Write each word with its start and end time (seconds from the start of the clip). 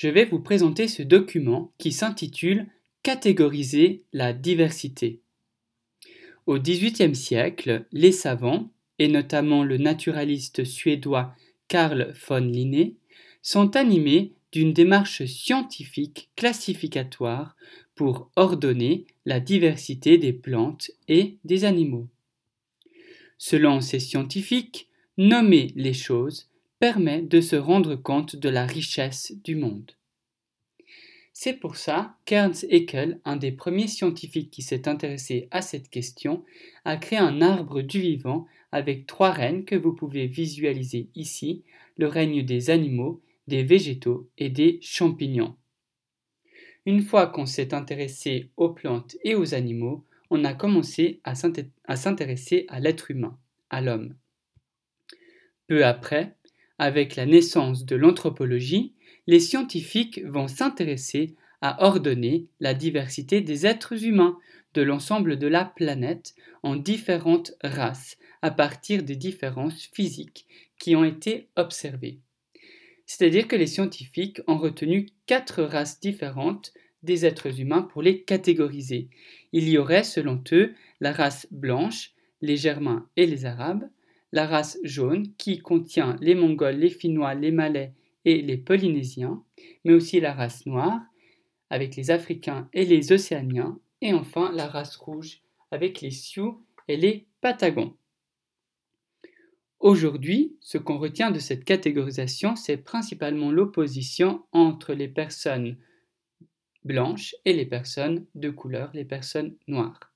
je 0.00 0.08
vais 0.08 0.24
vous 0.24 0.40
présenter 0.40 0.88
ce 0.88 1.02
document 1.02 1.72
qui 1.76 1.92
s'intitule 1.92 2.66
Catégoriser 3.02 4.02
la 4.14 4.32
diversité. 4.32 5.20
Au 6.46 6.58
XVIIIe 6.58 7.14
siècle, 7.14 7.84
les 7.92 8.10
savants, 8.12 8.70
et 8.98 9.08
notamment 9.08 9.62
le 9.62 9.76
naturaliste 9.76 10.64
suédois 10.64 11.34
Carl 11.68 12.14
von 12.26 12.40
Linné, 12.40 12.94
sont 13.42 13.76
animés 13.76 14.32
d'une 14.52 14.72
démarche 14.72 15.26
scientifique 15.26 16.30
classificatoire 16.34 17.54
pour 17.94 18.30
ordonner 18.36 19.04
la 19.26 19.38
diversité 19.38 20.16
des 20.16 20.32
plantes 20.32 20.90
et 21.08 21.36
des 21.44 21.66
animaux. 21.66 22.08
Selon 23.36 23.82
ces 23.82 24.00
scientifiques, 24.00 24.88
nommer 25.18 25.74
les 25.76 25.92
choses 25.92 26.49
permet 26.80 27.20
de 27.20 27.42
se 27.42 27.56
rendre 27.56 27.94
compte 27.94 28.36
de 28.36 28.48
la 28.48 28.64
richesse 28.64 29.32
du 29.44 29.54
monde. 29.54 29.92
C'est 31.34 31.52
pour 31.52 31.76
ça 31.76 32.16
qu'Ernst 32.24 32.66
Haeckel, 32.70 33.20
un 33.24 33.36
des 33.36 33.52
premiers 33.52 33.86
scientifiques 33.86 34.50
qui 34.50 34.62
s'est 34.62 34.88
intéressé 34.88 35.46
à 35.50 35.60
cette 35.60 35.90
question, 35.90 36.42
a 36.86 36.96
créé 36.96 37.18
un 37.18 37.42
arbre 37.42 37.82
du 37.82 38.00
vivant 38.00 38.46
avec 38.72 39.06
trois 39.06 39.30
règnes 39.30 39.64
que 39.64 39.76
vous 39.76 39.94
pouvez 39.94 40.26
visualiser 40.26 41.10
ici, 41.14 41.64
le 41.96 42.06
règne 42.06 42.42
des 42.44 42.70
animaux, 42.70 43.22
des 43.46 43.62
végétaux 43.62 44.30
et 44.38 44.48
des 44.48 44.78
champignons. 44.80 45.56
Une 46.86 47.02
fois 47.02 47.26
qu'on 47.26 47.46
s'est 47.46 47.74
intéressé 47.74 48.50
aux 48.56 48.70
plantes 48.70 49.18
et 49.22 49.34
aux 49.34 49.54
animaux, 49.54 50.06
on 50.30 50.44
a 50.44 50.54
commencé 50.54 51.20
à 51.24 51.34
s'intéresser 51.34 52.64
à 52.68 52.80
l'être 52.80 53.10
humain, 53.10 53.38
à 53.68 53.82
l'homme. 53.82 54.14
Peu 55.66 55.84
après, 55.84 56.36
avec 56.80 57.14
la 57.14 57.26
naissance 57.26 57.84
de 57.84 57.94
l'anthropologie, 57.94 58.94
les 59.26 59.38
scientifiques 59.38 60.24
vont 60.24 60.48
s'intéresser 60.48 61.36
à 61.60 61.84
ordonner 61.84 62.46
la 62.58 62.72
diversité 62.72 63.42
des 63.42 63.66
êtres 63.66 64.02
humains 64.02 64.38
de 64.72 64.80
l'ensemble 64.80 65.38
de 65.38 65.46
la 65.46 65.66
planète 65.66 66.34
en 66.62 66.76
différentes 66.76 67.52
races 67.62 68.16
à 68.40 68.50
partir 68.50 69.02
des 69.02 69.14
différences 69.14 69.90
physiques 69.92 70.46
qui 70.78 70.96
ont 70.96 71.04
été 71.04 71.48
observées. 71.54 72.20
C'est-à-dire 73.04 73.46
que 73.46 73.56
les 73.56 73.66
scientifiques 73.66 74.40
ont 74.46 74.56
retenu 74.56 75.06
quatre 75.26 75.62
races 75.62 76.00
différentes 76.00 76.72
des 77.02 77.26
êtres 77.26 77.60
humains 77.60 77.82
pour 77.82 78.00
les 78.00 78.22
catégoriser. 78.22 79.10
Il 79.52 79.68
y 79.68 79.76
aurait, 79.76 80.02
selon 80.02 80.42
eux, 80.52 80.72
la 81.00 81.12
race 81.12 81.46
blanche, 81.50 82.12
les 82.40 82.56
Germains 82.56 83.06
et 83.18 83.26
les 83.26 83.44
Arabes, 83.44 83.90
la 84.32 84.46
race 84.46 84.78
jaune 84.82 85.34
qui 85.36 85.58
contient 85.58 86.16
les 86.20 86.34
Mongols, 86.34 86.76
les 86.76 86.90
Finnois, 86.90 87.34
les 87.34 87.50
Malais 87.50 87.94
et 88.24 88.42
les 88.42 88.58
Polynésiens, 88.58 89.42
mais 89.84 89.92
aussi 89.92 90.20
la 90.20 90.32
race 90.32 90.66
noire 90.66 91.00
avec 91.70 91.96
les 91.96 92.10
Africains 92.10 92.68
et 92.72 92.84
les 92.84 93.12
Océaniens, 93.12 93.78
et 94.00 94.12
enfin 94.12 94.52
la 94.52 94.66
race 94.66 94.96
rouge 94.96 95.40
avec 95.70 96.00
les 96.00 96.10
Sioux 96.10 96.64
et 96.88 96.96
les 96.96 97.26
Patagons. 97.40 97.96
Aujourd'hui, 99.78 100.56
ce 100.60 100.76
qu'on 100.76 100.98
retient 100.98 101.30
de 101.30 101.38
cette 101.38 101.64
catégorisation, 101.64 102.54
c'est 102.54 102.76
principalement 102.76 103.50
l'opposition 103.50 104.44
entre 104.52 104.92
les 104.92 105.08
personnes 105.08 105.78
blanches 106.84 107.34
et 107.44 107.54
les 107.54 107.66
personnes 107.66 108.26
de 108.34 108.50
couleur, 108.50 108.90
les 108.92 109.06
personnes 109.06 109.56
noires. 109.68 110.09